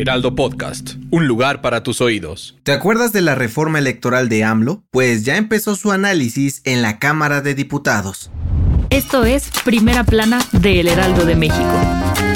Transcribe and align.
Heraldo 0.00 0.34
Podcast, 0.34 0.94
un 1.10 1.26
lugar 1.26 1.60
para 1.60 1.82
tus 1.82 2.00
oídos. 2.00 2.56
¿Te 2.62 2.72
acuerdas 2.72 3.12
de 3.12 3.20
la 3.20 3.34
reforma 3.34 3.78
electoral 3.78 4.30
de 4.30 4.44
AMLO? 4.44 4.82
Pues 4.90 5.26
ya 5.26 5.36
empezó 5.36 5.76
su 5.76 5.92
análisis 5.92 6.62
en 6.64 6.80
la 6.80 6.98
Cámara 6.98 7.42
de 7.42 7.54
Diputados. 7.54 8.30
Esto 8.88 9.26
es 9.26 9.50
Primera 9.62 10.04
Plana 10.04 10.40
de 10.52 10.80
El 10.80 10.88
Heraldo 10.88 11.26
de 11.26 11.36
México. 11.36 12.29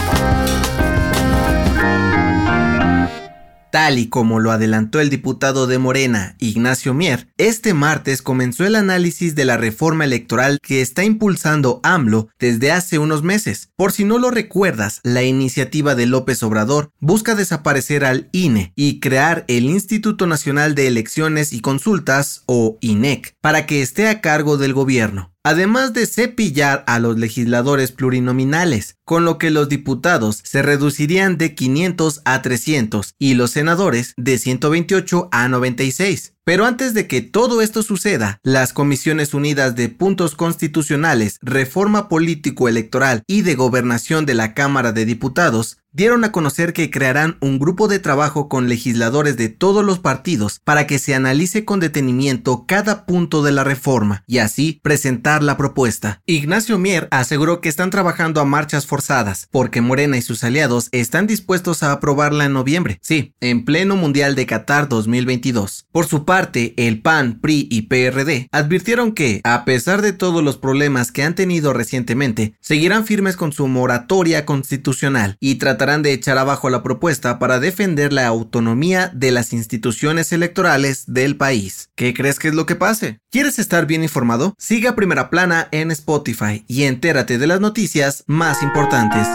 Tal 3.74 3.98
y 3.98 4.06
como 4.06 4.38
lo 4.38 4.52
adelantó 4.52 5.00
el 5.00 5.10
diputado 5.10 5.66
de 5.66 5.78
Morena, 5.78 6.36
Ignacio 6.38 6.94
Mier, 6.94 7.26
este 7.38 7.74
martes 7.74 8.22
comenzó 8.22 8.64
el 8.64 8.76
análisis 8.76 9.34
de 9.34 9.44
la 9.44 9.56
reforma 9.56 10.04
electoral 10.04 10.60
que 10.62 10.80
está 10.80 11.02
impulsando 11.02 11.80
AMLO 11.82 12.28
desde 12.38 12.70
hace 12.70 13.00
unos 13.00 13.24
meses. 13.24 13.70
Por 13.74 13.90
si 13.90 14.04
no 14.04 14.20
lo 14.20 14.30
recuerdas, 14.30 15.00
la 15.02 15.24
iniciativa 15.24 15.96
de 15.96 16.06
López 16.06 16.44
Obrador 16.44 16.92
busca 17.00 17.34
desaparecer 17.34 18.04
al 18.04 18.28
INE 18.30 18.72
y 18.76 19.00
crear 19.00 19.44
el 19.48 19.64
Instituto 19.64 20.28
Nacional 20.28 20.76
de 20.76 20.86
Elecciones 20.86 21.52
y 21.52 21.60
Consultas, 21.60 22.44
o 22.46 22.78
INEC, 22.80 23.34
para 23.40 23.66
que 23.66 23.82
esté 23.82 24.06
a 24.06 24.20
cargo 24.20 24.56
del 24.56 24.72
gobierno 24.72 25.33
además 25.44 25.92
de 25.92 26.06
cepillar 26.06 26.82
a 26.86 26.98
los 26.98 27.18
legisladores 27.18 27.92
plurinominales, 27.92 28.96
con 29.04 29.24
lo 29.26 29.36
que 29.38 29.50
los 29.50 29.68
diputados 29.68 30.40
se 30.42 30.62
reducirían 30.62 31.36
de 31.36 31.54
500 31.54 32.22
a 32.24 32.40
300 32.40 33.14
y 33.18 33.34
los 33.34 33.50
senadores 33.50 34.14
de 34.16 34.38
128 34.38 35.28
a 35.30 35.48
96. 35.48 36.32
Pero 36.44 36.66
antes 36.66 36.92
de 36.92 37.06
que 37.06 37.22
todo 37.22 37.62
esto 37.62 37.82
suceda, 37.82 38.38
las 38.42 38.74
Comisiones 38.74 39.32
Unidas 39.32 39.76
de 39.76 39.88
Puntos 39.88 40.34
Constitucionales, 40.34 41.38
Reforma 41.40 42.10
Político 42.10 42.68
Electoral 42.68 43.22
y 43.26 43.40
de 43.42 43.54
Gobernación 43.54 44.26
de 44.26 44.34
la 44.34 44.52
Cámara 44.52 44.92
de 44.92 45.06
Diputados 45.06 45.78
dieron 45.94 46.24
a 46.24 46.32
conocer 46.32 46.72
que 46.72 46.90
crearán 46.90 47.38
un 47.40 47.58
grupo 47.58 47.86
de 47.86 48.00
trabajo 48.00 48.48
con 48.48 48.68
legisladores 48.68 49.36
de 49.36 49.48
todos 49.48 49.84
los 49.84 50.00
partidos 50.00 50.60
para 50.64 50.86
que 50.86 50.98
se 50.98 51.14
analice 51.14 51.64
con 51.64 51.78
detenimiento 51.78 52.64
cada 52.66 53.06
punto 53.06 53.42
de 53.42 53.52
la 53.52 53.62
reforma 53.62 54.24
y 54.26 54.38
así 54.38 54.80
presentar 54.82 55.44
la 55.44 55.56
propuesta. 55.56 56.20
Ignacio 56.26 56.78
Mier 56.78 57.06
aseguró 57.12 57.60
que 57.60 57.68
están 57.68 57.90
trabajando 57.90 58.40
a 58.40 58.44
marchas 58.44 58.86
forzadas 58.86 59.48
porque 59.52 59.80
Morena 59.80 60.16
y 60.16 60.22
sus 60.22 60.42
aliados 60.42 60.88
están 60.90 61.28
dispuestos 61.28 61.84
a 61.84 61.92
aprobarla 61.92 62.44
en 62.44 62.52
noviembre, 62.52 62.98
sí, 63.00 63.34
en 63.40 63.64
pleno 63.64 63.94
Mundial 63.94 64.34
de 64.34 64.46
Qatar 64.46 64.88
2022. 64.88 65.86
Por 65.92 66.06
su 66.06 66.24
el 66.34 67.00
PAN, 67.00 67.38
PRI 67.40 67.68
y 67.70 67.82
PRD 67.82 68.48
advirtieron 68.50 69.12
que, 69.12 69.40
a 69.44 69.64
pesar 69.64 70.02
de 70.02 70.12
todos 70.12 70.42
los 70.42 70.56
problemas 70.56 71.12
que 71.12 71.22
han 71.22 71.36
tenido 71.36 71.72
recientemente, 71.72 72.54
seguirán 72.60 73.06
firmes 73.06 73.36
con 73.36 73.52
su 73.52 73.68
moratoria 73.68 74.44
constitucional 74.44 75.36
y 75.38 75.56
tratarán 75.56 76.02
de 76.02 76.12
echar 76.12 76.38
abajo 76.38 76.70
la 76.70 76.82
propuesta 76.82 77.38
para 77.38 77.60
defender 77.60 78.12
la 78.12 78.26
autonomía 78.26 79.12
de 79.14 79.30
las 79.30 79.52
instituciones 79.52 80.32
electorales 80.32 81.04
del 81.06 81.36
país. 81.36 81.90
¿Qué 81.94 82.12
crees 82.14 82.40
que 82.40 82.48
es 82.48 82.54
lo 82.54 82.66
que 82.66 82.74
pase? 82.74 83.20
¿Quieres 83.30 83.60
estar 83.60 83.86
bien 83.86 84.02
informado? 84.02 84.54
Siga 84.58 84.96
Primera 84.96 85.30
Plana 85.30 85.68
en 85.70 85.92
Spotify 85.92 86.64
y 86.66 86.82
entérate 86.82 87.38
de 87.38 87.46
las 87.46 87.60
noticias 87.60 88.24
más 88.26 88.62
importantes. 88.62 89.28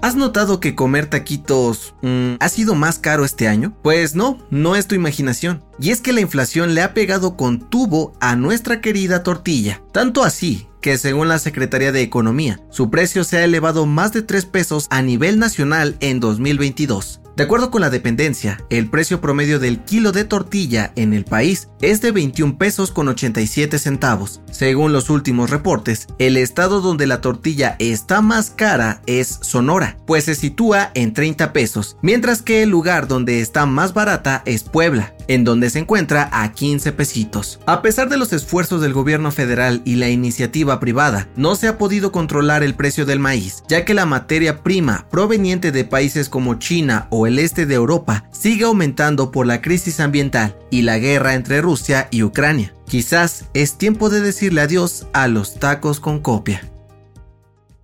¿Has 0.00 0.14
notado 0.14 0.60
que 0.60 0.76
comer 0.76 1.06
taquitos 1.06 1.94
mm, 2.02 2.34
ha 2.38 2.48
sido 2.48 2.76
más 2.76 3.00
caro 3.00 3.24
este 3.24 3.48
año? 3.48 3.74
Pues 3.82 4.14
no, 4.14 4.38
no 4.48 4.76
es 4.76 4.86
tu 4.86 4.94
imaginación. 4.94 5.64
Y 5.80 5.90
es 5.90 6.00
que 6.00 6.12
la 6.12 6.20
inflación 6.20 6.74
le 6.74 6.82
ha 6.82 6.94
pegado 6.94 7.36
con 7.36 7.68
tubo 7.68 8.12
a 8.20 8.36
nuestra 8.36 8.80
querida 8.80 9.24
tortilla. 9.24 9.82
Tanto 9.92 10.22
así 10.22 10.68
que 10.80 10.98
según 10.98 11.26
la 11.28 11.40
Secretaría 11.40 11.90
de 11.90 12.02
Economía, 12.02 12.60
su 12.70 12.90
precio 12.90 13.24
se 13.24 13.38
ha 13.38 13.44
elevado 13.44 13.86
más 13.86 14.12
de 14.12 14.22
3 14.22 14.44
pesos 14.46 14.86
a 14.90 15.02
nivel 15.02 15.40
nacional 15.40 15.96
en 15.98 16.20
2022. 16.20 17.20
De 17.38 17.44
acuerdo 17.44 17.70
con 17.70 17.82
la 17.82 17.88
dependencia, 17.88 18.58
el 18.68 18.90
precio 18.90 19.20
promedio 19.20 19.60
del 19.60 19.84
kilo 19.84 20.10
de 20.10 20.24
tortilla 20.24 20.90
en 20.96 21.14
el 21.14 21.24
país 21.24 21.68
es 21.80 22.00
de 22.00 22.10
21 22.10 22.58
pesos 22.58 22.90
con 22.90 23.06
87 23.06 23.78
centavos. 23.78 24.40
Según 24.50 24.92
los 24.92 25.08
últimos 25.08 25.48
reportes, 25.48 26.08
el 26.18 26.36
estado 26.36 26.80
donde 26.80 27.06
la 27.06 27.20
tortilla 27.20 27.76
está 27.78 28.22
más 28.22 28.50
cara 28.50 29.02
es 29.06 29.38
Sonora, 29.40 29.98
pues 30.04 30.24
se 30.24 30.34
sitúa 30.34 30.90
en 30.94 31.12
30 31.12 31.52
pesos, 31.52 31.96
mientras 32.02 32.42
que 32.42 32.64
el 32.64 32.70
lugar 32.70 33.06
donde 33.06 33.40
está 33.40 33.66
más 33.66 33.94
barata 33.94 34.42
es 34.44 34.64
Puebla, 34.64 35.14
en 35.28 35.44
donde 35.44 35.70
se 35.70 35.78
encuentra 35.78 36.28
a 36.32 36.52
15 36.52 36.92
pesitos. 36.92 37.60
A 37.66 37.82
pesar 37.82 38.08
de 38.08 38.16
los 38.16 38.32
esfuerzos 38.32 38.80
del 38.80 38.92
gobierno 38.92 39.30
federal 39.30 39.82
y 39.84 39.96
la 39.96 40.08
iniciativa 40.08 40.80
privada, 40.80 41.28
no 41.36 41.54
se 41.54 41.68
ha 41.68 41.78
podido 41.78 42.10
controlar 42.10 42.62
el 42.62 42.74
precio 42.74 43.06
del 43.06 43.20
maíz, 43.20 43.62
ya 43.68 43.84
que 43.84 43.94
la 43.94 44.06
materia 44.06 44.62
prima 44.62 45.06
proveniente 45.10 45.70
de 45.70 45.84
países 45.84 46.28
como 46.28 46.54
China 46.54 47.06
o 47.10 47.26
el 47.26 47.38
este 47.38 47.66
de 47.66 47.74
Europa 47.74 48.24
sigue 48.32 48.64
aumentando 48.64 49.30
por 49.30 49.46
la 49.46 49.60
crisis 49.60 50.00
ambiental 50.00 50.56
y 50.70 50.82
la 50.82 50.98
guerra 50.98 51.34
entre 51.34 51.60
Rusia 51.60 52.08
y 52.10 52.22
Ucrania. 52.22 52.74
Quizás 52.86 53.44
es 53.52 53.76
tiempo 53.76 54.08
de 54.08 54.20
decirle 54.20 54.62
adiós 54.62 55.06
a 55.12 55.28
los 55.28 55.56
tacos 55.56 56.00
con 56.00 56.20
copia. 56.20 56.62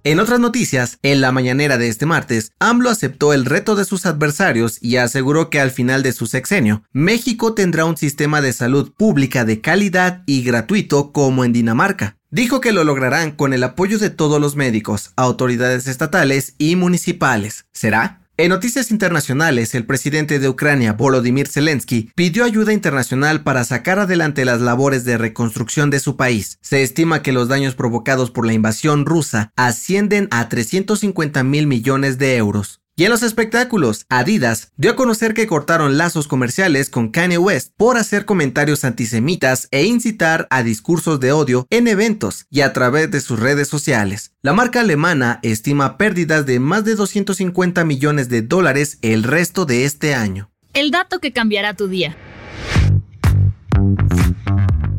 En 0.06 0.20
otras 0.20 0.38
noticias, 0.38 0.98
en 1.02 1.22
la 1.22 1.32
mañanera 1.32 1.78
de 1.78 1.88
este 1.88 2.04
martes, 2.04 2.52
AMLO 2.58 2.90
aceptó 2.90 3.32
el 3.32 3.46
reto 3.46 3.74
de 3.74 3.86
sus 3.86 4.04
adversarios 4.04 4.76
y 4.82 4.98
aseguró 4.98 5.48
que 5.48 5.60
al 5.60 5.70
final 5.70 6.02
de 6.02 6.12
su 6.12 6.26
sexenio, 6.26 6.82
México 6.92 7.54
tendrá 7.54 7.86
un 7.86 7.96
sistema 7.96 8.42
de 8.42 8.52
salud 8.52 8.92
pública 8.94 9.46
de 9.46 9.62
calidad 9.62 10.22
y 10.26 10.42
gratuito 10.42 11.10
como 11.10 11.42
en 11.42 11.54
Dinamarca. 11.54 12.18
Dijo 12.30 12.60
que 12.60 12.72
lo 12.72 12.84
lograrán 12.84 13.30
con 13.30 13.54
el 13.54 13.64
apoyo 13.64 13.98
de 13.98 14.10
todos 14.10 14.38
los 14.42 14.56
médicos, 14.56 15.14
autoridades 15.16 15.86
estatales 15.86 16.54
y 16.58 16.76
municipales. 16.76 17.64
¿Será? 17.72 18.23
En 18.36 18.48
noticias 18.48 18.90
internacionales, 18.90 19.76
el 19.76 19.86
presidente 19.86 20.40
de 20.40 20.48
Ucrania, 20.48 20.94
Volodymyr 20.94 21.46
Zelensky, 21.46 22.10
pidió 22.16 22.44
ayuda 22.44 22.72
internacional 22.72 23.44
para 23.44 23.62
sacar 23.62 24.00
adelante 24.00 24.44
las 24.44 24.60
labores 24.60 25.04
de 25.04 25.16
reconstrucción 25.16 25.88
de 25.88 26.00
su 26.00 26.16
país. 26.16 26.58
Se 26.60 26.82
estima 26.82 27.22
que 27.22 27.30
los 27.30 27.46
daños 27.46 27.76
provocados 27.76 28.32
por 28.32 28.44
la 28.44 28.52
invasión 28.52 29.06
rusa 29.06 29.52
ascienden 29.54 30.26
a 30.32 30.48
350 30.48 31.44
mil 31.44 31.68
millones 31.68 32.18
de 32.18 32.36
euros. 32.36 32.80
Y 32.96 33.02
en 33.02 33.10
los 33.10 33.24
espectáculos, 33.24 34.06
Adidas 34.08 34.70
dio 34.76 34.92
a 34.92 34.96
conocer 34.96 35.34
que 35.34 35.48
cortaron 35.48 35.98
lazos 35.98 36.28
comerciales 36.28 36.90
con 36.90 37.08
Kanye 37.08 37.38
West 37.38 37.72
por 37.76 37.96
hacer 37.96 38.24
comentarios 38.24 38.84
antisemitas 38.84 39.66
e 39.72 39.82
incitar 39.82 40.46
a 40.48 40.62
discursos 40.62 41.18
de 41.18 41.32
odio 41.32 41.66
en 41.70 41.88
eventos 41.88 42.46
y 42.50 42.60
a 42.60 42.72
través 42.72 43.10
de 43.10 43.20
sus 43.20 43.40
redes 43.40 43.66
sociales. 43.66 44.32
La 44.42 44.52
marca 44.52 44.82
alemana 44.82 45.40
estima 45.42 45.96
pérdidas 45.98 46.46
de 46.46 46.60
más 46.60 46.84
de 46.84 46.94
250 46.94 47.84
millones 47.84 48.28
de 48.28 48.42
dólares 48.42 48.98
el 49.02 49.24
resto 49.24 49.66
de 49.66 49.86
este 49.86 50.14
año. 50.14 50.52
El 50.72 50.92
dato 50.92 51.18
que 51.18 51.32
cambiará 51.32 51.74
tu 51.74 51.88
día. 51.88 52.16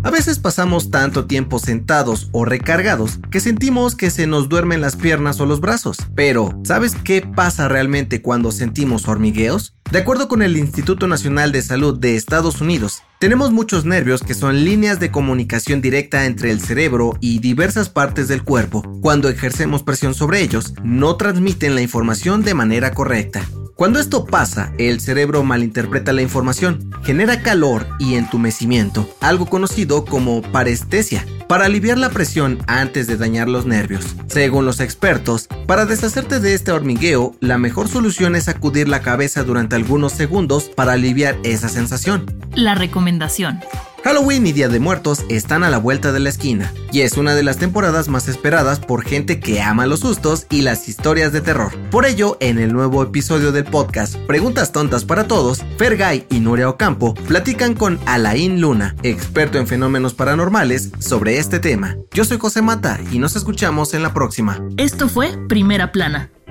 A 0.05 0.11
veces 0.11 0.38
pasamos 0.38 0.91
tanto 0.91 1.25
tiempo 1.25 1.57
sentados 1.57 2.29
o 2.31 2.45
recargados 2.45 3.17
que 3.31 3.39
sentimos 3.39 3.96
que 3.96 4.11
se 4.11 4.28
nos 4.28 4.49
duermen 4.49 4.79
las 4.79 4.96
piernas 4.96 5.40
o 5.40 5.47
los 5.47 5.61
brazos. 5.61 5.97
Pero, 6.13 6.61
¿sabes 6.63 6.93
qué 6.93 7.23
pasa 7.23 7.67
realmente 7.67 8.22
cuando 8.22 8.52
sentimos 8.52 9.07
hormigueos? 9.07 9.73
De 9.91 9.97
acuerdo 9.97 10.28
con 10.28 10.43
el 10.43 10.57
Instituto 10.57 11.07
Nacional 11.07 11.52
de 11.52 11.63
Salud 11.63 11.97
de 11.97 12.16
Estados 12.16 12.61
Unidos, 12.61 13.02
tenemos 13.17 13.52
muchos 13.52 13.85
nervios 13.85 14.22
que 14.22 14.35
son 14.35 14.63
líneas 14.63 14.99
de 14.99 15.09
comunicación 15.09 15.81
directa 15.81 16.25
entre 16.25 16.51
el 16.51 16.61
cerebro 16.61 17.17
y 17.19 17.40
diversas 17.40 17.90
partes 17.90 18.28
del 18.28 18.43
cuerpo. 18.43 18.84
Cuando 19.01 19.28
ejercemos 19.28 19.81
presión 19.81 20.13
sobre 20.13 20.41
ellos, 20.41 20.75
no 20.84 21.16
transmiten 21.16 21.73
la 21.73 21.81
información 21.81 22.43
de 22.43 22.53
manera 22.53 22.91
correcta. 22.91 23.41
Cuando 23.75 23.99
esto 23.99 24.25
pasa, 24.25 24.72
el 24.77 25.01
cerebro 25.01 25.43
malinterpreta 25.43 26.13
la 26.13 26.22
información, 26.22 26.89
genera 27.03 27.41
calor 27.41 27.85
y 27.99 28.16
entumecimiento, 28.16 29.05
algo 29.19 29.47
conocido 29.47 30.05
como 30.05 30.41
parestesia, 30.41 31.25
para 31.49 31.66
aliviar 31.66 31.97
la 31.97 32.09
presión 32.09 32.59
antes 32.67 33.05
de 33.05 33.17
dañar 33.17 33.49
los 33.49 33.66
nervios. 33.66 34.16
Según 34.27 34.66
los 34.66 34.79
expertos, 34.79 35.49
para 35.67 35.85
deshacerte 35.85 36.39
de 36.39 36.53
este 36.53 36.72
hormigueo, 36.72 37.35
la 37.41 37.57
mejor 37.57 37.89
solución 37.89 38.37
es 38.37 38.45
sacudir 38.45 38.87
la 38.87 39.01
cabeza 39.01 39.43
durante 39.43 39.75
algunos 39.75 40.13
segundos 40.13 40.72
para 40.73 40.93
aliviar 40.93 41.35
esa 41.43 41.67
sensación. 41.67 42.25
La 42.55 42.75
recomendación. 42.75 43.59
Halloween 44.05 44.46
y 44.46 44.52
Día 44.52 44.69
de 44.69 44.79
Muertos 44.79 45.25
están 45.29 45.63
a 45.63 45.72
la 45.72 45.79
vuelta 45.79 46.11
de 46.11 46.19
la 46.19 46.29
esquina, 46.29 46.72
y 46.91 47.02
es 47.02 47.17
una 47.17 47.34
de 47.34 47.41
las 47.41 47.57
temporadas 47.57 48.07
más 48.07 48.28
esperadas 48.28 48.79
por 48.79 49.03
gente 49.03 49.40
que 49.40 49.63
ama 49.63 49.87
los 49.87 50.02
sustos 50.02 50.46
y 50.52 50.61
las 50.61 50.87
historias 50.87 51.31
de 51.31 51.41
terror. 51.41 51.73
Por 51.90 52.05
ello, 52.05 52.37
en 52.40 52.59
el 52.59 52.72
nuevo 52.72 53.02
episodio 53.02 53.52
del 53.52 53.63
podcast 53.63 54.16
Preguntas 54.28 54.72
Tontas 54.72 55.05
para 55.05 55.23
Todos, 55.23 55.63
Fergay 55.79 56.28
y 56.29 56.40
Nuria 56.40 56.69
Ocampo 56.69 57.16
platican 57.16 57.73
con 57.73 57.99
Alain 58.05 58.61
Luna, 58.61 58.96
experto 59.02 59.57
en 59.57 59.66
fenómenos 59.66 60.13
paranormales, 60.13 60.91
sobre 60.99 61.40
este 61.40 61.59
tema. 61.59 61.97
Yo 62.11 62.25
soy 62.25 62.37
José 62.37 62.61
Mata 62.61 62.99
y 63.11 63.17
nos 63.17 63.35
escuchamos 63.35 63.96
en 63.96 64.03
la 64.03 64.13
próxima. 64.13 64.61
Esto 64.78 65.09
fue 65.09 65.35
Primera 65.47 65.91
Plana 65.91 66.29